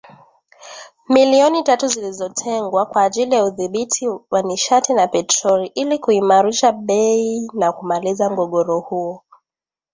[1.09, 7.71] milioni tatu zilizotengwa kwa ajili ya Udhibiti wa Nishati na Petroli ili kuimarisha bei na
[7.71, 9.23] kumaliza mgogoro huo.